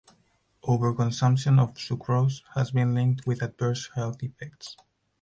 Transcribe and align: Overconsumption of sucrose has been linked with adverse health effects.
Overconsumption 0.63 1.59
of 1.61 1.75
sucrose 1.75 2.41
has 2.55 2.71
been 2.71 2.95
linked 2.95 3.27
with 3.27 3.43
adverse 3.43 3.89
health 3.93 4.23
effects. 4.23 4.75